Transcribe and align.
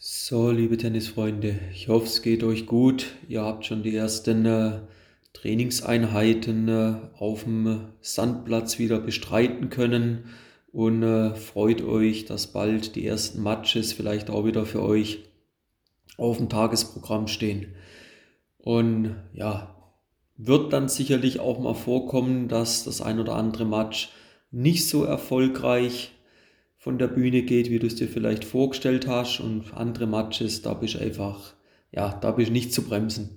So, 0.00 0.52
liebe 0.52 0.76
Tennisfreunde, 0.76 1.58
ich 1.72 1.88
hoffe, 1.88 2.06
es 2.06 2.22
geht 2.22 2.44
euch 2.44 2.66
gut. 2.66 3.16
Ihr 3.28 3.42
habt 3.42 3.66
schon 3.66 3.82
die 3.82 3.96
ersten 3.96 4.46
äh, 4.46 4.78
Trainingseinheiten 5.32 6.68
äh, 6.68 6.94
auf 7.18 7.42
dem 7.42 7.88
Sandplatz 8.00 8.78
wieder 8.78 9.00
bestreiten 9.00 9.70
können 9.70 10.26
und 10.70 11.02
äh, 11.02 11.34
freut 11.34 11.82
euch, 11.82 12.26
dass 12.26 12.52
bald 12.52 12.94
die 12.94 13.08
ersten 13.08 13.42
Matches 13.42 13.92
vielleicht 13.92 14.30
auch 14.30 14.44
wieder 14.44 14.66
für 14.66 14.84
euch 14.84 15.24
auf 16.16 16.36
dem 16.36 16.48
Tagesprogramm 16.48 17.26
stehen. 17.26 17.74
Und 18.58 19.16
ja, 19.32 19.74
wird 20.36 20.72
dann 20.72 20.88
sicherlich 20.88 21.40
auch 21.40 21.58
mal 21.58 21.74
vorkommen, 21.74 22.46
dass 22.46 22.84
das 22.84 23.00
ein 23.00 23.18
oder 23.18 23.34
andere 23.34 23.64
Match 23.64 24.10
nicht 24.52 24.88
so 24.88 25.02
erfolgreich 25.02 26.12
von 26.78 26.96
der 26.96 27.08
Bühne 27.08 27.42
geht, 27.42 27.70
wie 27.70 27.80
du 27.80 27.88
es 27.88 27.96
dir 27.96 28.08
vielleicht 28.08 28.44
vorgestellt 28.44 29.06
hast. 29.06 29.40
Und 29.40 29.74
andere 29.74 30.06
Matches, 30.06 30.62
da 30.62 30.74
bist 30.74 30.94
du 30.94 31.00
einfach, 31.00 31.54
ja, 31.92 32.16
da 32.20 32.30
bist 32.30 32.48
du 32.48 32.52
nicht 32.52 32.72
zu 32.72 32.82
bremsen. 32.82 33.30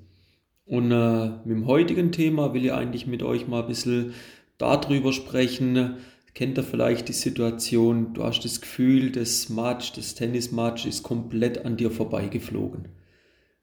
Und 0.66 0.92
äh, 0.92 1.30
mit 1.44 1.58
dem 1.58 1.66
heutigen 1.66 2.12
Thema 2.12 2.54
will 2.54 2.66
ich 2.66 2.72
eigentlich 2.72 3.08
mit 3.08 3.24
euch 3.24 3.48
mal 3.48 3.64
ein 3.64 3.68
bisschen 3.68 4.14
darüber 4.60 5.12
sprechen. 5.12 5.96
Kennt 6.34 6.58
ihr 6.58 6.64
vielleicht 6.64 7.10
die 7.10 7.14
Situation, 7.14 8.14
du 8.14 8.24
hast 8.24 8.46
das 8.46 8.62
Gefühl, 8.62 9.12
das 9.12 9.50
Match, 9.50 9.92
das 9.94 10.16
Tennismatch 10.16 10.86
ist 10.86 11.04
komplett 11.04 11.66
an 11.66 11.76
dir 11.76 11.92
vorbeigeflogen. 11.92 12.90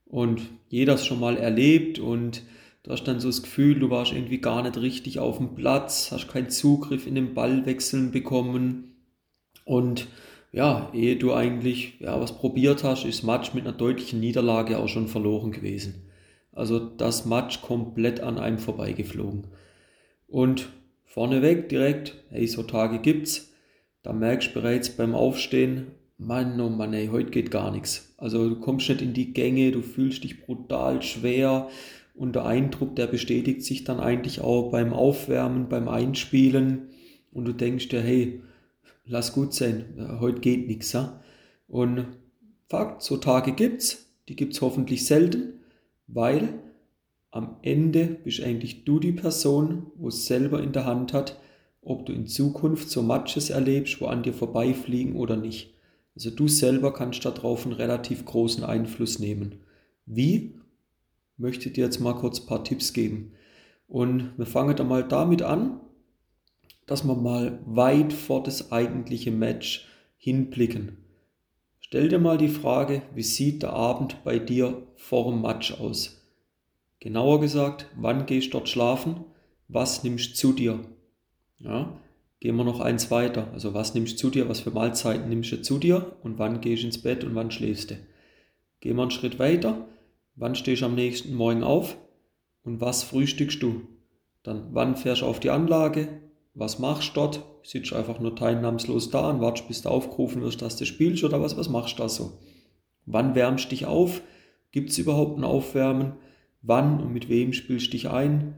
Und 0.05 0.43
jeder 0.69 0.95
es 0.95 1.07
schon 1.07 1.21
mal 1.21 1.37
erlebt 1.37 1.99
und 1.99 2.43
du 2.83 2.91
hast 2.91 3.05
dann 3.05 3.21
so 3.21 3.29
das 3.29 3.43
Gefühl, 3.43 3.79
du 3.79 3.91
warst 3.91 4.13
irgendwie 4.13 4.39
gar 4.39 4.63
nicht 4.63 4.77
richtig 4.77 5.19
auf 5.19 5.39
dem 5.39 5.55
Platz, 5.55 6.11
hast 6.11 6.29
keinen 6.29 6.51
Zugriff 6.51 7.07
in 7.07 7.15
den 7.15 7.33
Ballwechseln 7.33 8.11
bekommen 8.11 8.98
und 9.69 10.09
ja, 10.51 10.89
ehe 10.95 11.17
du 11.17 11.35
eigentlich 11.35 12.01
ja, 12.01 12.19
was 12.19 12.39
probiert 12.39 12.85
hast, 12.85 13.05
ist 13.05 13.23
Match 13.23 13.53
mit 13.53 13.67
einer 13.67 13.77
deutlichen 13.77 14.19
Niederlage 14.19 14.79
auch 14.79 14.89
schon 14.89 15.09
verloren 15.09 15.53
gewesen. 15.53 16.07
Also 16.53 16.79
das 16.79 17.27
Match 17.27 17.61
komplett 17.61 18.21
an 18.21 18.39
einem 18.39 18.59
vorbeigeflogen. 18.59 19.45
Und 20.27 20.71
vorneweg 21.05 21.69
direkt, 21.69 22.15
hey, 22.31 22.47
so 22.47 22.63
Tage 22.63 22.99
gibt's. 23.01 23.53
Da 24.03 24.15
merkst 24.15 24.49
du 24.49 24.61
bereits 24.61 24.89
beim 24.89 25.15
Aufstehen, 25.15 25.89
Mann, 26.17 26.59
oh 26.63 26.71
Mann, 26.71 26.95
ey, 26.95 27.09
heute 27.09 27.31
geht 27.31 27.51
gar 27.51 27.71
nichts. 27.71 28.15
Also 28.17 28.49
du 28.49 28.57
kommst 28.59 28.89
nicht 28.89 29.03
in 29.03 29.13
die 29.13 29.35
Gänge, 29.35 29.71
du 29.71 29.83
fühlst 29.83 30.25
dich 30.25 30.41
brutal 30.41 31.03
schwer 31.03 31.69
und 32.15 32.35
der 32.35 32.47
Eindruck, 32.47 32.97
der 32.97 33.07
bestätigt 33.07 33.63
sich 33.63 33.85
dann 33.85 34.01
eigentlich 34.01 34.41
auch 34.41 34.71
beim 34.71 34.95
Aufwärmen, 34.95 35.69
beim 35.69 35.89
Einspielen 35.89 36.89
und 37.33 37.45
du 37.45 37.53
denkst 37.53 37.89
dir, 37.89 38.01
hey, 38.01 38.41
lass 39.09 39.33
gut 39.33 39.55
sein, 39.55 40.19
heute 40.21 40.41
geht 40.41 40.67
nichts. 40.67 40.93
Ja? 40.93 41.21
Und 41.67 42.07
Fakt, 42.69 43.03
so 43.03 43.17
Tage 43.17 43.53
gibt's, 43.53 44.11
die 44.29 44.37
gibt's 44.37 44.61
hoffentlich 44.61 45.07
selten, 45.07 45.55
weil 46.07 46.61
am 47.31 47.57
Ende 47.63 48.05
bist 48.07 48.43
eigentlich 48.43 48.85
du 48.85 49.01
die 49.01 49.13
Person, 49.13 49.87
wo 49.97 50.09
es 50.09 50.27
selber 50.27 50.63
in 50.63 50.73
der 50.73 50.85
Hand 50.85 51.15
hat, 51.15 51.41
ob 51.81 52.05
du 52.05 52.13
in 52.13 52.27
Zukunft 52.27 52.91
so 52.91 53.03
Matches 53.03 53.49
erlebst, 53.49 54.01
wo 54.01 54.07
an 54.07 54.23
dir 54.23 54.35
vorbeifliegen 54.35 55.17
oder 55.17 55.37
nicht. 55.37 55.75
Also 56.15 56.31
du 56.31 56.49
selber 56.49 56.93
kannst 56.93 57.25
darauf 57.25 57.65
einen 57.65 57.75
relativ 57.75 58.25
großen 58.25 58.65
Einfluss 58.65 59.19
nehmen. 59.19 59.61
Wie? 60.05 60.55
Möchte 61.39 61.71
dir 61.71 61.85
jetzt 61.85 62.01
mal 62.01 62.15
kurz 62.15 62.41
ein 62.41 62.47
paar 62.47 62.65
Tipps 62.65 62.93
geben. 62.93 63.33
Und 63.87 64.33
wir 64.37 64.47
fangen 64.47 64.77
da 64.77 64.85
mal 64.85 65.07
damit 65.07 65.41
an, 65.43 65.81
dass 66.89 67.05
wir 67.05 67.15
mal 67.15 67.61
weit 67.67 68.13
vor 68.13 68.43
das 68.43 68.73
eigentliche 68.73 69.31
Match 69.31 69.87
hinblicken. 70.17 70.97
Stell 71.79 72.09
dir 72.09 72.19
mal 72.19 72.39
die 72.39 72.49
Frage, 72.49 73.03
wie 73.15 73.23
sieht 73.23 73.63
der 73.63 73.75
Abend 73.75 74.25
bei 74.25 74.39
dir 74.39 74.83
vor 74.97 75.31
dem 75.31 75.43
Match 75.43 75.73
aus? 75.81 76.21
Genauer 76.99 77.41
gesagt, 77.41 77.87
wann 77.95 78.27
gehst 78.27 78.49
du 78.49 78.53
dort 78.53 78.69
schlafen? 78.69 79.25
Was 79.69 80.03
nimmst 80.03 80.31
du 80.31 80.35
zu 80.35 80.53
dir? 80.55 80.81
Ja, 81.59 81.99
gehen 82.41 82.57
wir 82.57 82.65
noch 82.65 82.81
eins 82.81 83.11
weiter. 83.11 83.49
Also 83.53 83.75
was 83.75 83.95
nimmst 83.95 84.15
du 84.15 84.17
zu 84.17 84.31
dir? 84.31 84.49
Was 84.49 84.61
für 84.61 84.71
Mahlzeiten 84.71 85.29
nimmst 85.29 85.53
du 85.53 85.63
zu 85.63 85.79
dir? 85.79 86.17
Und 86.23 86.39
wann 86.39 86.61
gehst 86.61 86.83
du 86.83 86.87
ins 86.87 87.03
Bett 87.03 87.23
und 87.23 87.35
wann 87.35 87.51
schläfst 87.51 87.91
du? 87.91 87.97
Gehen 88.81 88.97
wir 88.97 89.03
einen 89.03 89.11
Schritt 89.11 89.39
weiter. 89.39 89.89
Wann 90.37 90.55
stehst 90.55 90.83
du 90.83 90.87
am 90.87 90.95
nächsten 90.95 91.35
Morgen 91.35 91.63
auf? 91.63 91.99
Und 92.63 92.81
was 92.81 93.03
frühstückst 93.03 93.63
du? 93.63 93.83
Dann 94.43 94.69
wann 94.73 94.97
fährst 94.97 95.23
du 95.23 95.27
auf 95.27 95.41
die 95.41 95.51
Anlage? 95.51 96.09
Was 96.59 96.79
machst 96.79 97.11
du 97.11 97.21
dort? 97.21 97.45
Sitzt 97.63 97.93
einfach 97.93 98.19
nur 98.19 98.35
teilnahmslos 98.35 99.11
da 99.11 99.31
und 99.31 99.41
wartest, 99.41 99.69
bis 99.69 99.83
du 99.83 99.91
aufgerufen 99.91 100.43
wirst, 100.43 100.61
dass 100.61 100.77
du 100.77 100.87
spielst 100.87 101.23
oder 101.23 101.41
was, 101.41 101.57
was 101.57 101.69
machst 101.69 101.99
du 101.99 102.03
da 102.03 102.09
so? 102.09 102.33
Wann 103.07 103.35
wärmst 103.35 103.67
du 103.67 103.69
dich 103.71 103.87
auf? 103.87 104.23
Gibt 104.73 104.91
es 104.91 104.99
überhaupt 104.99 105.39
ein 105.39 105.45
Aufwärmen? 105.45 106.15
Wann 106.63 107.01
und 107.01 107.13
mit 107.13 107.29
wem 107.29 107.53
spielst 107.53 107.89
du 107.89 107.91
dich 107.93 108.11
ein? 108.11 108.55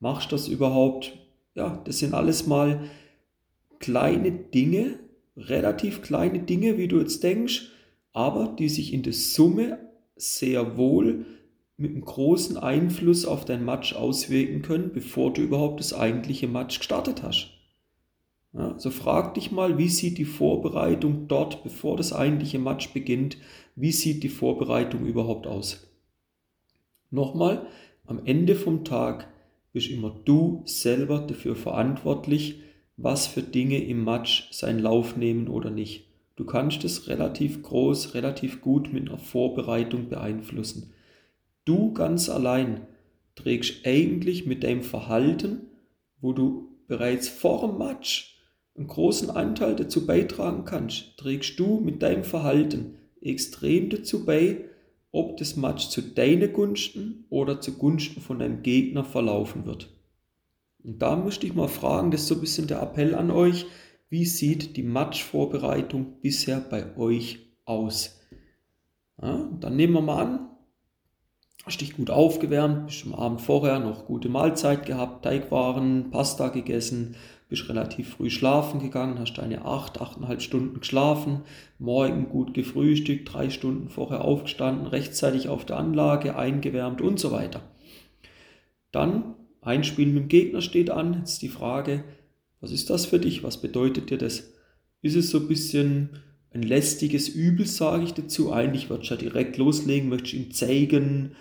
Machst 0.00 0.32
du 0.32 0.36
das 0.36 0.48
überhaupt? 0.48 1.18
Ja, 1.54 1.82
das 1.84 1.98
sind 1.98 2.14
alles 2.14 2.46
mal 2.46 2.84
kleine 3.78 4.32
Dinge, 4.32 4.98
relativ 5.36 6.02
kleine 6.02 6.40
Dinge, 6.40 6.78
wie 6.78 6.88
du 6.88 6.98
jetzt 6.98 7.22
denkst, 7.22 7.68
aber 8.12 8.54
die 8.58 8.68
sich 8.68 8.92
in 8.92 9.02
der 9.02 9.12
Summe 9.12 9.78
sehr 10.16 10.76
wohl 10.76 11.26
mit 11.76 11.92
einem 11.92 12.04
großen 12.04 12.56
Einfluss 12.56 13.24
auf 13.24 13.44
dein 13.44 13.64
Match 13.64 13.94
auswirken 13.94 14.62
können, 14.62 14.92
bevor 14.92 15.32
du 15.32 15.42
überhaupt 15.42 15.80
das 15.80 15.92
eigentliche 15.92 16.48
Match 16.48 16.78
gestartet 16.78 17.22
hast. 17.22 17.50
Ja, 18.52 18.78
so 18.78 18.90
frag 18.90 19.34
dich 19.34 19.50
mal, 19.50 19.78
wie 19.78 19.88
sieht 19.88 20.18
die 20.18 20.26
Vorbereitung 20.26 21.26
dort, 21.26 21.62
bevor 21.62 21.96
das 21.96 22.12
eigentliche 22.12 22.58
Match 22.58 22.92
beginnt, 22.92 23.38
wie 23.76 23.92
sieht 23.92 24.22
die 24.22 24.28
Vorbereitung 24.28 25.06
überhaupt 25.06 25.46
aus? 25.46 25.90
Nochmal, 27.10 27.66
am 28.04 28.20
Ende 28.24 28.54
vom 28.54 28.84
Tag 28.84 29.28
bist 29.72 29.90
immer 29.90 30.14
du 30.24 30.62
selber 30.66 31.20
dafür 31.20 31.56
verantwortlich, 31.56 32.60
was 32.98 33.26
für 33.26 33.42
Dinge 33.42 33.82
im 33.82 34.04
Match 34.04 34.48
seinen 34.52 34.80
Lauf 34.80 35.16
nehmen 35.16 35.48
oder 35.48 35.70
nicht. 35.70 36.08
Du 36.36 36.44
kannst 36.44 36.84
es 36.84 37.08
relativ 37.08 37.62
groß, 37.62 38.14
relativ 38.14 38.60
gut 38.60 38.92
mit 38.92 39.08
einer 39.08 39.18
Vorbereitung 39.18 40.08
beeinflussen. 40.08 40.92
Du 41.64 41.92
ganz 41.92 42.28
allein 42.28 42.86
trägst 43.34 43.86
eigentlich 43.86 44.46
mit 44.46 44.64
deinem 44.64 44.82
Verhalten, 44.82 45.68
wo 46.20 46.32
du 46.32 46.76
bereits 46.86 47.28
vor 47.28 47.66
dem 47.66 47.78
Match 47.78 48.38
einen 48.76 48.86
großen 48.86 49.30
Anteil 49.30 49.76
dazu 49.76 50.06
beitragen 50.06 50.64
kannst, 50.64 51.16
trägst 51.18 51.58
du 51.58 51.80
mit 51.80 52.02
deinem 52.02 52.24
Verhalten 52.24 52.96
extrem 53.20 53.90
dazu 53.90 54.24
bei, 54.24 54.64
ob 55.10 55.36
das 55.36 55.56
Match 55.56 55.88
zu 55.88 56.00
deinen 56.00 56.52
Gunsten 56.52 57.26
oder 57.28 57.60
zu 57.60 57.74
Gunsten 57.74 58.20
von 58.20 58.38
deinem 58.38 58.62
Gegner 58.62 59.04
verlaufen 59.04 59.66
wird. 59.66 59.92
Und 60.82 61.00
da 61.00 61.16
möchte 61.16 61.46
ich 61.46 61.54
mal 61.54 61.68
fragen, 61.68 62.10
das 62.10 62.22
ist 62.22 62.28
so 62.28 62.34
ein 62.34 62.40
bisschen 62.40 62.66
der 62.66 62.82
Appell 62.82 63.14
an 63.14 63.30
euch, 63.30 63.66
wie 64.08 64.24
sieht 64.24 64.76
die 64.76 64.82
Matchvorbereitung 64.82 66.20
bisher 66.20 66.60
bei 66.60 66.96
euch 66.96 67.38
aus? 67.64 68.20
Ja, 69.20 69.48
dann 69.60 69.76
nehmen 69.76 69.94
wir 69.94 70.02
mal 70.02 70.22
an, 70.22 70.48
hast 71.64 71.80
dich 71.80 71.96
gut 71.96 72.10
aufgewärmt, 72.10 72.86
bist 72.86 73.06
am 73.06 73.14
Abend 73.14 73.40
vorher 73.40 73.78
noch 73.78 74.06
gute 74.06 74.28
Mahlzeit 74.28 74.86
gehabt, 74.86 75.24
Teigwaren, 75.24 76.10
Pasta 76.10 76.48
gegessen, 76.48 77.16
bist 77.48 77.68
relativ 77.68 78.14
früh 78.14 78.30
schlafen 78.30 78.80
gegangen, 78.80 79.18
hast 79.18 79.34
deine 79.34 79.64
8, 79.64 80.00
8,5 80.00 80.40
Stunden 80.40 80.80
geschlafen, 80.80 81.42
morgen 81.78 82.28
gut 82.28 82.54
gefrühstückt, 82.54 83.32
drei 83.32 83.50
Stunden 83.50 83.88
vorher 83.88 84.24
aufgestanden, 84.24 84.86
rechtzeitig 84.86 85.48
auf 85.48 85.64
der 85.64 85.76
Anlage, 85.76 86.36
eingewärmt 86.36 87.00
und 87.00 87.20
so 87.20 87.30
weiter. 87.30 87.60
Dann 88.90 89.34
Einspielen 89.62 90.12
mit 90.12 90.24
dem 90.24 90.28
Gegner 90.28 90.60
steht 90.60 90.90
an. 90.90 91.14
Jetzt 91.14 91.40
die 91.40 91.48
Frage, 91.48 92.04
was 92.60 92.72
ist 92.72 92.90
das 92.90 93.06
für 93.06 93.20
dich? 93.20 93.42
Was 93.44 93.60
bedeutet 93.60 94.10
dir 94.10 94.18
das? 94.18 94.52
Ist 95.02 95.16
es 95.16 95.30
so 95.30 95.38
ein 95.38 95.48
bisschen 95.48 96.10
ein 96.54 96.62
lästiges 96.62 97.28
Übel, 97.28 97.66
sage 97.66 98.04
ich 98.04 98.14
dazu. 98.14 98.52
Eigentlich 98.52 98.88
du 98.88 98.96
ja 98.96 99.16
direkt 99.16 99.56
loslegen, 99.56 100.08
möchtest 100.08 100.34
ihm 100.34 100.50
zeigen, 100.52 101.32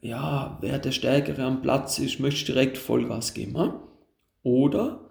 ja, 0.00 0.58
wer 0.60 0.78
der 0.78 0.92
Stärkere 0.92 1.44
am 1.44 1.62
Platz 1.62 1.98
ist, 1.98 2.20
möchtest 2.20 2.48
direkt 2.48 2.78
Vollgas 2.78 3.34
geben. 3.34 3.58
Ha? 3.58 3.82
Oder, 4.42 5.10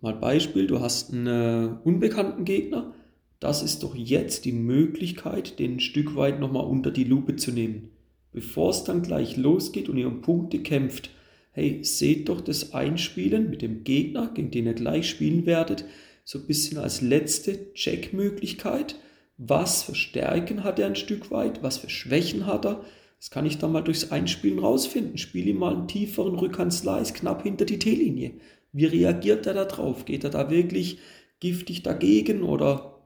mal 0.00 0.14
Beispiel, 0.14 0.66
du 0.66 0.80
hast 0.80 1.12
einen 1.12 1.26
äh, 1.26 1.70
unbekannten 1.84 2.44
Gegner, 2.44 2.92
das 3.40 3.62
ist 3.62 3.82
doch 3.82 3.94
jetzt 3.94 4.44
die 4.44 4.52
Möglichkeit, 4.52 5.58
den 5.58 5.74
ein 5.74 5.80
Stück 5.80 6.16
weit 6.16 6.40
nochmal 6.40 6.66
unter 6.66 6.90
die 6.90 7.04
Lupe 7.04 7.36
zu 7.36 7.52
nehmen. 7.52 7.90
Bevor 8.32 8.70
es 8.70 8.84
dann 8.84 9.02
gleich 9.02 9.36
losgeht 9.36 9.88
und 9.88 9.96
ihr 9.96 10.08
um 10.08 10.20
Punkte 10.20 10.58
kämpft, 10.58 11.10
hey, 11.52 11.82
seht 11.82 12.28
doch 12.28 12.42
das 12.42 12.74
Einspielen 12.74 13.48
mit 13.48 13.62
dem 13.62 13.84
Gegner, 13.84 14.30
gegen 14.34 14.50
den 14.50 14.66
ihr 14.66 14.74
gleich 14.74 15.08
spielen 15.08 15.46
werdet, 15.46 15.86
so 16.26 16.38
ein 16.38 16.46
bisschen 16.46 16.76
als 16.76 17.00
letzte 17.00 17.72
Checkmöglichkeit. 17.72 18.96
Was 19.38 19.84
für 19.84 19.94
Stärken 19.94 20.64
hat 20.64 20.78
er 20.78 20.88
ein 20.88 20.96
Stück 20.96 21.30
weit? 21.30 21.62
Was 21.62 21.78
für 21.78 21.88
Schwächen 21.88 22.44
hat 22.44 22.66
er? 22.66 22.84
Das 23.18 23.30
kann 23.30 23.46
ich 23.46 23.56
dann 23.56 23.72
mal 23.72 23.80
durchs 23.80 24.10
Einspielen 24.10 24.58
rausfinden. 24.58 25.16
Spiele 25.16 25.50
ihm 25.50 25.58
mal 25.58 25.74
einen 25.74 25.88
tieferen 25.88 26.34
Rückhandslice 26.34 27.14
knapp 27.14 27.44
hinter 27.44 27.64
die 27.64 27.78
T-Linie. 27.78 28.32
Wie 28.72 28.84
reagiert 28.84 29.46
er 29.46 29.54
da 29.54 29.64
drauf? 29.64 30.04
Geht 30.04 30.24
er 30.24 30.30
da 30.30 30.50
wirklich 30.50 30.98
giftig 31.40 31.82
dagegen 31.82 32.42
oder 32.42 33.00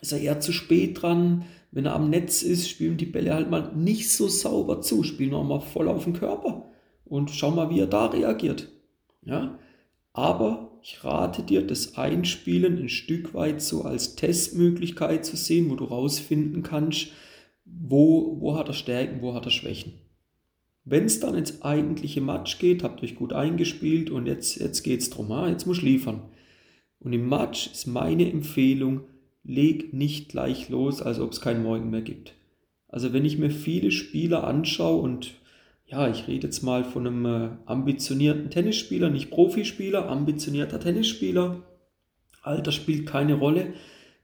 ist 0.00 0.12
er 0.12 0.20
eher 0.20 0.40
zu 0.40 0.52
spät 0.52 1.02
dran? 1.02 1.44
wenn 1.72 1.86
er 1.86 1.94
am 1.94 2.10
Netz 2.10 2.42
ist, 2.42 2.68
spielen 2.68 2.98
die 2.98 3.06
Bälle 3.06 3.34
halt 3.34 3.50
mal 3.50 3.72
nicht 3.74 4.10
so 4.10 4.28
sauber 4.28 4.82
zu, 4.82 5.02
spielen 5.02 5.34
auch 5.34 5.42
mal 5.42 5.60
voll 5.60 5.88
auf 5.88 6.04
den 6.04 6.12
Körper 6.12 6.70
und 7.06 7.30
schau 7.30 7.50
mal, 7.50 7.70
wie 7.70 7.80
er 7.80 7.86
da 7.86 8.06
reagiert. 8.06 8.68
Ja? 9.24 9.58
Aber 10.12 10.71
ich 10.82 11.04
rate 11.04 11.42
dir, 11.42 11.66
das 11.66 11.96
Einspielen 11.96 12.78
ein 12.78 12.88
Stück 12.88 13.34
weit 13.34 13.62
so 13.62 13.82
als 13.82 14.16
Testmöglichkeit 14.16 15.24
zu 15.24 15.36
sehen, 15.36 15.70
wo 15.70 15.76
du 15.76 15.84
rausfinden 15.84 16.62
kannst, 16.62 17.08
wo, 17.64 18.40
wo 18.40 18.56
hat 18.56 18.68
er 18.68 18.74
Stärken, 18.74 19.22
wo 19.22 19.34
hat 19.34 19.46
er 19.46 19.52
Schwächen. 19.52 19.94
Wenn 20.84 21.04
es 21.04 21.20
dann 21.20 21.36
ins 21.36 21.62
eigentliche 21.62 22.20
Match 22.20 22.58
geht, 22.58 22.82
habt 22.82 23.02
euch 23.04 23.14
gut 23.14 23.32
eingespielt 23.32 24.10
und 24.10 24.26
jetzt, 24.26 24.56
jetzt 24.56 24.82
geht 24.82 25.00
es 25.00 25.10
darum, 25.10 25.30
ah, 25.30 25.48
jetzt 25.48 25.66
muss 25.66 25.78
ich 25.78 25.84
liefern. 25.84 26.22
Und 26.98 27.12
im 27.12 27.28
Match 27.28 27.68
ist 27.68 27.86
meine 27.86 28.28
Empfehlung, 28.28 29.02
leg 29.44 29.92
nicht 29.92 30.30
gleich 30.30 30.68
los, 30.68 31.00
als 31.00 31.20
ob 31.20 31.30
es 31.30 31.40
keinen 31.40 31.62
Morgen 31.62 31.90
mehr 31.90 32.02
gibt. 32.02 32.34
Also 32.88 33.12
wenn 33.12 33.24
ich 33.24 33.38
mir 33.38 33.50
viele 33.50 33.92
Spieler 33.92 34.44
anschaue 34.44 35.00
und 35.00 35.34
ja, 35.86 36.08
ich 36.08 36.26
rede 36.26 36.46
jetzt 36.46 36.62
mal 36.62 36.84
von 36.84 37.06
einem 37.06 37.26
äh, 37.26 37.50
ambitionierten 37.66 38.50
Tennisspieler, 38.50 39.10
nicht 39.10 39.30
Profispieler, 39.30 40.08
ambitionierter 40.08 40.80
Tennisspieler, 40.80 41.62
Alter 42.42 42.72
spielt 42.72 43.06
keine 43.06 43.34
Rolle, 43.34 43.74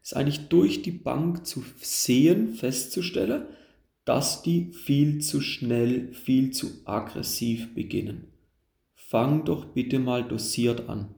ist 0.02 0.16
eigentlich 0.16 0.48
durch 0.48 0.82
die 0.82 0.92
Bank 0.92 1.46
zu 1.46 1.62
sehen, 1.80 2.54
festzustellen, 2.54 3.44
dass 4.04 4.42
die 4.42 4.72
viel 4.72 5.20
zu 5.20 5.40
schnell, 5.40 6.12
viel 6.14 6.50
zu 6.50 6.68
aggressiv 6.84 7.74
beginnen. 7.74 8.32
Fang 8.94 9.44
doch 9.44 9.66
bitte 9.66 9.98
mal 9.98 10.26
dosiert 10.26 10.88
an. 10.88 11.14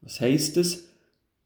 Was 0.00 0.20
heißt 0.20 0.56
es? 0.58 0.92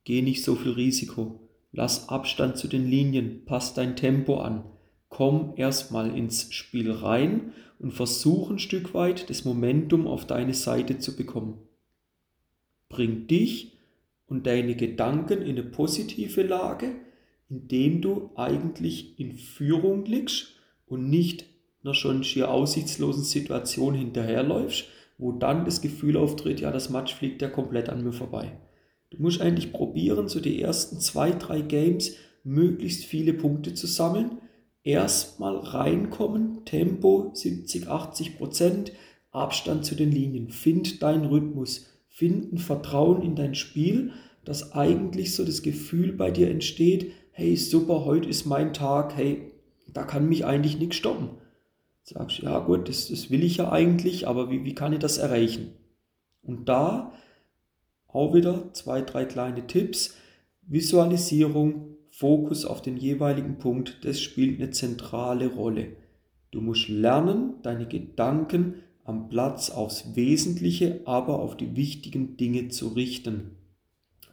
Geh 0.05 0.23
nicht 0.23 0.43
so 0.43 0.55
viel 0.57 0.73
Risiko. 0.73 1.49
Lass 1.73 2.09
Abstand 2.09 2.57
zu 2.57 2.69
den 2.69 2.89
Linien, 2.89 3.45
pass 3.45 3.73
dein 3.75 3.97
Tempo 3.97 4.41
an. 4.41 4.65
Komm 5.09 5.55
erstmal 5.57 6.17
ins 6.17 6.53
Spiel 6.53 6.91
rein 6.91 7.53
und 7.83 7.93
versuch 7.93 8.51
ein 8.51 8.59
Stück 8.59 8.95
weit 8.95 9.29
das 9.29 9.45
Momentum 9.45 10.07
auf 10.07 10.27
deine 10.27 10.55
Seite 10.55 10.99
zu 10.99 11.17
bekommen. 11.17 11.59
Bring 12.89 13.27
dich 13.27 13.77
und 14.27 14.47
deine 14.47 14.77
Gedanken 14.77 15.43
in 15.43 15.59
eine 15.59 15.65
positive 15.65 16.43
Lage, 16.43 16.95
indem 17.51 18.01
du 18.01 18.31
eigentlich 18.37 19.19
in 19.19 19.37
Führung 19.37 20.05
liegst 20.05 20.55
und 20.87 21.11
nicht 21.11 21.47
einer 21.83 21.95
schon 21.95 22.25
schier 22.25 22.51
aussichtslosen 22.51 23.25
Situation 23.25 23.95
hinterherläufst, 23.95 24.85
wo 25.19 25.33
dann 25.33 25.65
das 25.65 25.81
Gefühl 25.81 26.17
auftritt, 26.17 26.61
ja, 26.61 26.71
das 26.71 26.91
Match 26.91 27.15
fliegt 27.15 27.43
ja 27.43 27.49
komplett 27.49 27.89
an 27.89 28.05
mir 28.05 28.13
vorbei. 28.13 28.53
Du 29.11 29.21
musst 29.21 29.41
eigentlich 29.41 29.73
probieren, 29.73 30.29
so 30.29 30.41
die 30.41 30.63
ersten 30.63 31.01
zwei, 31.01 31.33
drei 31.33 31.61
Games 31.61 32.17
möglichst 32.45 33.05
viele 33.05 33.35
Punkte 33.35 33.75
zu 33.75 33.87
sammeln. 33.87 34.39
Erstmal 34.85 35.57
reinkommen, 35.57 36.65
Tempo 36.65 37.31
70, 37.35 37.89
80 37.89 38.37
Prozent, 38.37 38.93
Abstand 39.31 39.85
zu 39.85 39.95
den 39.95 40.11
Linien. 40.11 40.51
Find 40.51 41.03
deinen 41.03 41.25
Rhythmus, 41.25 41.87
find 42.09 42.53
ein 42.53 42.59
Vertrauen 42.59 43.23
in 43.23 43.37
dein 43.37 43.55
Spiel, 43.55 44.13
dass 44.45 44.73
eigentlich 44.73 45.35
so 45.35 45.45
das 45.45 45.63
Gefühl 45.63 46.13
bei 46.13 46.31
dir 46.31 46.51
entsteht, 46.51 47.13
hey 47.31 47.57
super, 47.57 48.05
heute 48.05 48.29
ist 48.29 48.45
mein 48.45 48.73
Tag, 48.73 49.17
hey, 49.17 49.53
da 49.93 50.03
kann 50.03 50.29
mich 50.29 50.45
eigentlich 50.45 50.79
nichts 50.79 50.97
stoppen. 50.97 51.31
Sagst 52.03 52.39
ja 52.39 52.59
gut, 52.59 52.89
das, 52.89 53.09
das 53.09 53.31
will 53.31 53.45
ich 53.45 53.59
ja 53.59 53.71
eigentlich, 53.71 54.27
aber 54.27 54.51
wie, 54.51 54.65
wie 54.65 54.75
kann 54.75 54.93
ich 54.93 54.99
das 54.99 55.19
erreichen? 55.19 55.73
Und 56.43 56.69
da 56.69 57.13
auch 58.09 58.35
wieder 58.35 58.73
zwei, 58.75 59.01
drei 59.01 59.25
kleine 59.25 59.67
Tipps. 59.67 60.15
Visualisierung, 60.63 61.97
Fokus 62.15 62.65
auf 62.65 62.83
den 62.83 62.97
jeweiligen 62.97 63.59
Punkt, 63.59 64.05
das 64.05 64.21
spielt 64.21 64.61
eine 64.61 64.71
zentrale 64.71 65.49
Rolle. 65.49 65.97
Du 66.51 66.61
musst 66.61 66.89
lernen, 66.89 67.55
deine 67.63 67.89
Gedanken 67.89 68.75
am 69.03 69.29
Platz 69.29 69.71
aufs 69.71 70.15
Wesentliche, 70.15 71.01
aber 71.07 71.41
auf 71.41 71.57
die 71.57 71.75
wichtigen 71.75 72.37
Dinge 72.37 72.69
zu 72.69 72.89
richten. 72.89 73.57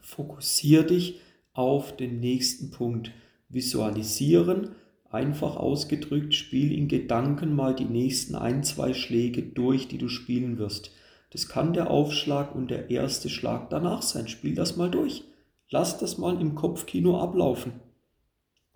Fokussier 0.01 0.83
dich 0.83 1.21
auf 1.53 1.95
den 1.95 2.19
nächsten 2.19 2.69
Punkt. 2.69 3.11
Visualisieren 3.47 4.69
Einfach 5.11 5.55
ausgedrückt, 5.55 6.35
spiel 6.35 6.71
in 6.71 6.87
Gedanken 6.87 7.55
mal 7.55 7.73
die 7.73 7.85
nächsten 7.85 8.35
ein, 8.35 8.63
zwei 8.63 8.93
Schläge 8.93 9.41
durch, 9.41 9.87
die 9.87 9.97
du 9.97 10.07
spielen 10.07 10.59
wirst. 10.59 10.91
Das 11.31 11.47
kann 11.47 11.73
der 11.73 11.89
Aufschlag 11.89 12.53
und 12.53 12.69
der 12.69 12.91
erste 12.91 13.27
Schlag 13.27 13.71
danach 13.71 14.03
sein. 14.03 14.27
Spiel 14.27 14.53
das 14.53 14.77
mal 14.77 14.91
durch. 14.91 15.23
Lass 15.69 15.97
das 15.97 16.17
mal 16.17 16.39
im 16.41 16.55
Kopfkino 16.55 17.19
ablaufen. 17.19 17.73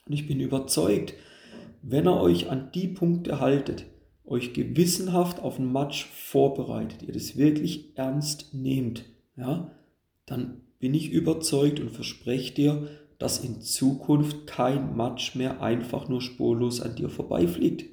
Und 0.06 0.13
ich 0.13 0.28
bin 0.28 0.40
überzeugt, 0.40 1.13
wenn 1.81 2.07
ihr 2.07 2.19
euch 2.19 2.50
an 2.50 2.72
die 2.74 2.88
Punkte 2.88 3.40
haltet, 3.40 3.86
euch 4.25 4.54
gewissenhaft 4.54 5.42
auf 5.42 5.60
ein 5.60 5.72
Match 5.72 6.06
vorbereitet, 6.06 7.04
ihr 7.04 7.13
das 7.13 7.38
wirklich 7.38 7.98
ernst 7.98 8.54
nehmt, 8.54 9.06
ja, 9.36 9.72
dann 10.25 10.62
bin 10.80 10.94
ich 10.94 11.12
überzeugt 11.12 11.80
und 11.80 11.92
verspreche 11.92 12.54
dir, 12.54 12.88
dass 13.18 13.44
in 13.44 13.62
Zukunft 13.62 14.48
kein 14.48 14.95
Match 14.95 15.36
mehr 15.36 15.62
einfach 15.62 16.10
nur 16.10 16.22
spurlos 16.22 16.81
an 16.81 16.95
dir 16.95 17.10
vorbeifliegt. 17.10 17.86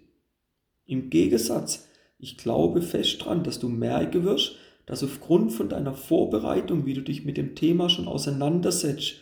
Im 0.86 1.08
Gegensatz, 1.08 1.88
ich 2.18 2.36
glaube 2.36 2.82
fest 2.82 3.24
dran, 3.24 3.44
dass 3.44 3.58
du 3.58 3.68
merken 3.68 4.24
wirst, 4.24 4.56
dass 4.90 5.04
aufgrund 5.04 5.52
von 5.52 5.68
deiner 5.68 5.94
Vorbereitung, 5.94 6.84
wie 6.84 6.94
du 6.94 7.00
dich 7.00 7.24
mit 7.24 7.36
dem 7.36 7.54
Thema 7.54 7.88
schon 7.88 8.08
auseinandersetzt, 8.08 9.18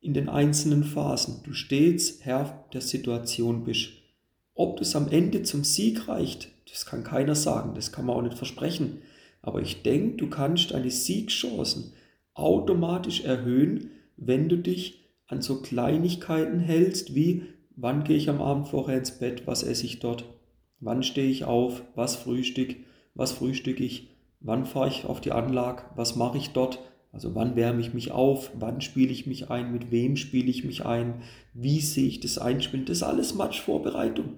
in 0.00 0.12
den 0.12 0.28
einzelnen 0.28 0.84
Phasen, 0.84 1.40
du 1.44 1.54
stets 1.54 2.18
Herr 2.20 2.66
der 2.74 2.82
Situation 2.82 3.64
bist. 3.64 3.88
Ob 4.52 4.76
das 4.76 4.94
am 4.94 5.08
Ende 5.08 5.44
zum 5.44 5.64
Sieg 5.64 6.08
reicht, 6.08 6.50
das 6.70 6.84
kann 6.84 7.04
keiner 7.04 7.34
sagen, 7.34 7.72
das 7.74 7.90
kann 7.90 8.04
man 8.04 8.16
auch 8.16 8.22
nicht 8.22 8.36
versprechen. 8.36 8.98
Aber 9.40 9.62
ich 9.62 9.80
denke, 9.80 10.18
du 10.18 10.28
kannst 10.28 10.72
deine 10.72 10.90
Siegchancen 10.90 11.94
automatisch 12.34 13.24
erhöhen, 13.24 13.92
wenn 14.18 14.50
du 14.50 14.58
dich 14.58 15.06
an 15.26 15.40
so 15.40 15.62
Kleinigkeiten 15.62 16.60
hältst, 16.60 17.14
wie 17.14 17.44
wann 17.76 18.04
gehe 18.04 18.18
ich 18.18 18.28
am 18.28 18.42
Abend 18.42 18.68
vorher 18.68 18.98
ins 18.98 19.18
Bett, 19.18 19.46
was 19.46 19.62
esse 19.62 19.86
ich 19.86 20.00
dort, 20.00 20.26
wann 20.80 21.02
stehe 21.02 21.30
ich 21.30 21.44
auf, 21.44 21.82
was 21.94 22.14
frühstück, 22.14 22.76
was 23.14 23.32
frühstücke 23.32 23.82
ich, 23.82 24.17
wann 24.40 24.66
fahre 24.66 24.88
ich 24.88 25.04
auf 25.04 25.20
die 25.20 25.32
Anlage, 25.32 25.82
was 25.94 26.16
mache 26.16 26.38
ich 26.38 26.50
dort, 26.50 26.78
also 27.12 27.34
wann 27.34 27.56
wärme 27.56 27.80
ich 27.80 27.94
mich 27.94 28.12
auf, 28.12 28.50
wann 28.58 28.80
spiele 28.80 29.12
ich 29.12 29.26
mich 29.26 29.50
ein, 29.50 29.72
mit 29.72 29.90
wem 29.90 30.16
spiele 30.16 30.50
ich 30.50 30.64
mich 30.64 30.84
ein, 30.84 31.22
wie 31.54 31.80
sehe 31.80 32.06
ich 32.06 32.20
das 32.20 32.38
Einspielen, 32.38 32.86
das 32.86 32.98
ist 32.98 33.02
alles 33.02 33.34
Matchvorbereitung. 33.34 34.34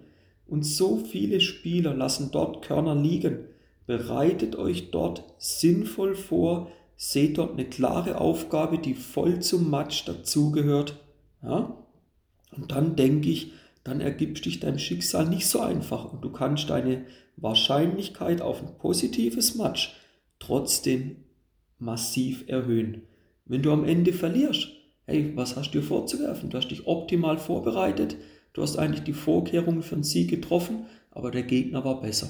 Und 0.47 0.65
so 0.65 0.97
viele 0.97 1.41
Spieler 1.41 1.95
lassen 1.95 2.31
dort 2.33 2.63
Körner 2.63 2.95
liegen. 2.95 3.45
Bereitet 3.87 4.57
euch 4.57 4.91
dort 4.91 5.25
sinnvoll 5.39 6.15
vor, 6.15 6.71
seht 6.97 7.39
dort 7.39 7.53
eine 7.53 7.65
klare 7.65 8.21
Aufgabe, 8.21 8.79
die 8.79 8.95
voll 8.95 9.41
zum 9.41 9.71
Match 9.71 10.05
dazugehört. 10.05 10.97
Ja? 11.43 11.77
Und 12.57 12.73
dann 12.73 12.97
denke 12.97 13.31
ich, 13.31 13.53
dann 13.85 14.01
ergibt 14.01 14.45
dich 14.45 14.61
dein 14.61 14.79
Schicksal 14.79 15.29
nicht 15.29 15.47
so 15.47 15.61
einfach 15.61 16.13
und 16.13 16.23
du 16.23 16.31
kannst 16.31 16.69
deine 16.71 17.07
Wahrscheinlichkeit 17.37 18.43
auf 18.43 18.61
ein 18.61 18.77
positives 18.79 19.55
Match 19.55 19.97
trotzdem 20.39 21.17
massiv 21.79 22.45
erhöhen. 22.49 23.03
Wenn 23.47 23.63
du 23.63 23.73
am 23.73 23.85
Ende 23.85 24.13
verlierst, 24.13 24.69
hey, 25.07 25.33
was 25.35 25.57
hast 25.57 25.73
du 25.73 25.81
dir 25.81 25.85
vorzuwerfen? 25.85 26.51
Du 26.51 26.59
hast 26.59 26.69
dich 26.69 26.87
optimal 26.87 27.39
vorbereitet, 27.39 28.17
du 28.53 28.63
hast 28.63 28.79
eigentlich 28.79 29.05
die 29.05 29.13
Vorkehrungen 29.13 29.83
für 29.83 29.95
einen 29.95 30.05
Sieg 30.05 30.29
getroffen, 30.31 30.87
aber 31.11 31.31
der 31.31 31.43
Gegner 31.43 31.85
war 31.85 32.01
besser. 32.01 32.29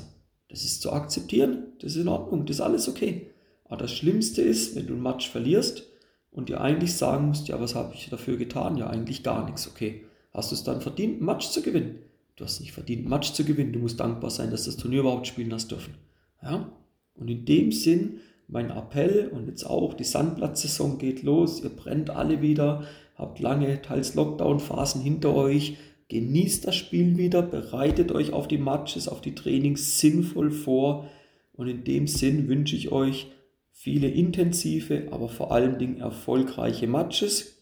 Das 0.49 0.65
ist 0.65 0.83
zu 0.83 0.93
akzeptieren, 0.93 1.75
das 1.81 1.95
ist 1.95 2.03
in 2.03 2.09
Ordnung, 2.09 2.47
das 2.47 2.57
ist 2.57 2.63
alles 2.63 2.89
okay. 2.89 3.31
Aber 3.65 3.77
das 3.77 3.93
Schlimmste 3.93 4.43
ist, 4.43 4.75
wenn 4.75 4.87
du 4.87 4.95
ein 4.95 5.03
Match 5.03 5.29
verlierst 5.29 5.87
und 6.33 6.49
dir 6.49 6.61
eigentlich 6.61 6.95
sagen 6.95 7.29
musst, 7.29 7.49
ja, 7.49 7.61
was 7.61 7.75
habe 7.75 7.95
ich 7.95 8.09
dafür 8.09 8.37
getan? 8.37 8.77
Ja, 8.77 8.89
eigentlich 8.89 9.23
gar 9.23 9.45
nichts. 9.45 9.69
Okay, 9.69 10.05
hast 10.33 10.51
du 10.51 10.55
es 10.55 10.65
dann 10.65 10.81
verdient, 10.81 11.21
Match 11.21 11.49
zu 11.51 11.63
gewinnen? 11.63 12.01
Du 12.37 12.45
hast 12.45 12.61
nicht 12.61 12.73
verdient, 12.73 13.09
Match 13.09 13.33
zu 13.33 13.45
gewinnen. 13.45 13.73
Du 13.73 13.81
musst 13.81 14.01
dankbar 14.01 14.31
sein, 14.31 14.51
dass 14.51 14.65
das 14.65 14.77
Turnier 14.77 15.01
überhaupt 15.01 15.27
spielen 15.27 15.53
hast 15.53 15.71
dürfen. 15.71 15.95
Ja? 16.43 16.73
Und 17.15 17.29
in 17.29 17.45
dem 17.45 17.71
Sinn 17.71 18.21
mein 18.49 18.71
Appell 18.71 19.31
und 19.33 19.47
jetzt 19.47 19.65
auch 19.65 19.95
die 19.95 20.05
Sandplatzsaison 20.05 20.99
geht 20.99 21.23
los. 21.23 21.63
Ihr 21.63 21.71
brennt 21.71 22.11
alle 22.11 22.43
wieder, 22.43 22.85
habt 23.15 23.41
lange, 23.41 23.83
teils 23.83 24.15
Lockdown-Phasen 24.15 25.03
hinter 25.03 25.35
euch. 25.35 25.77
Genießt 26.09 26.67
das 26.67 26.75
Spiel 26.75 27.17
wieder, 27.17 27.43
bereitet 27.43 28.11
euch 28.11 28.33
auf 28.33 28.49
die 28.49 28.59
Matches, 28.59 29.07
auf 29.07 29.21
die 29.21 29.35
Trainings 29.35 30.01
sinnvoll 30.01 30.51
vor. 30.51 31.09
Und 31.53 31.69
in 31.69 31.85
dem 31.85 32.09
Sinn 32.09 32.49
wünsche 32.49 32.75
ich 32.75 32.91
euch 32.91 33.31
viele 33.71 34.09
intensive, 34.09 35.09
aber 35.13 35.29
vor 35.29 35.53
allen 35.53 35.79
Dingen 35.79 36.01
erfolgreiche 36.01 36.87
Matches. 36.87 37.60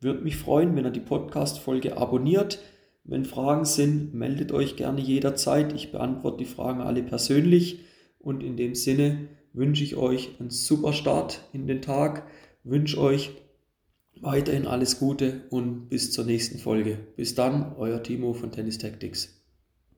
Würde 0.00 0.22
mich 0.22 0.36
freuen, 0.36 0.76
wenn 0.76 0.84
ihr 0.84 0.90
die 0.90 1.00
Podcast-Folge 1.00 1.96
abonniert. 1.96 2.60
Wenn 3.04 3.24
Fragen 3.24 3.64
sind, 3.64 4.14
meldet 4.14 4.52
euch 4.52 4.76
gerne 4.76 5.00
jederzeit. 5.00 5.72
Ich 5.72 5.92
beantworte 5.92 6.38
die 6.38 6.44
Fragen 6.44 6.80
alle 6.80 7.02
persönlich. 7.02 7.80
Und 8.18 8.42
in 8.42 8.56
dem 8.56 8.74
Sinne 8.74 9.28
wünsche 9.52 9.84
ich 9.84 9.96
euch 9.96 10.30
einen 10.38 10.50
super 10.50 10.92
Start 10.92 11.40
in 11.52 11.66
den 11.66 11.80
Tag, 11.80 12.26
wünsche 12.64 13.00
euch 13.00 13.30
Weiterhin 14.20 14.66
alles 14.66 14.98
Gute 14.98 15.42
und 15.50 15.88
bis 15.90 16.10
zur 16.10 16.24
nächsten 16.24 16.58
Folge. 16.58 16.98
Bis 17.16 17.34
dann, 17.34 17.74
euer 17.76 18.02
Timo 18.02 18.32
von 18.32 18.50
Tennis 18.50 18.78
Tactics. 18.78 19.45